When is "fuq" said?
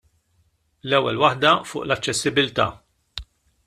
1.73-1.87